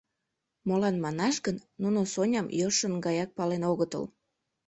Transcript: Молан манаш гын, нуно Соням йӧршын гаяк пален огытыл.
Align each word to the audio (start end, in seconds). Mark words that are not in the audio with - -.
Молан 0.67 0.95
манаш 1.03 1.35
гын, 1.45 1.57
нуно 1.81 1.99
Соням 2.13 2.47
йӧршын 2.59 2.93
гаяк 3.05 3.29
пален 3.37 3.63
огытыл. 3.71 4.03